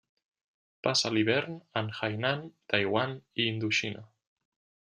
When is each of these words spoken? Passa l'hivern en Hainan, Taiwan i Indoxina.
Passa 0.87 1.11
l'hivern 1.17 1.59
en 1.81 1.91
Hainan, 1.99 2.43
Taiwan 2.73 3.13
i 3.43 3.49
Indoxina. 3.53 4.03